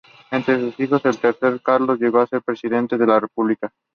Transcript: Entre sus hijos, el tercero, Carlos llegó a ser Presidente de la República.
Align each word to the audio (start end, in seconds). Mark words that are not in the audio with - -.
Entre 0.31 0.59
sus 0.59 0.79
hijos, 0.79 1.05
el 1.05 1.19
tercero, 1.19 1.59
Carlos 1.61 1.99
llegó 1.99 2.21
a 2.21 2.25
ser 2.25 2.41
Presidente 2.41 2.97
de 2.97 3.05
la 3.05 3.19
República. 3.19 3.71